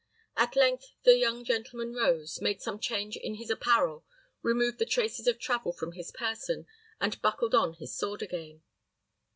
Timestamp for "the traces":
4.79-5.27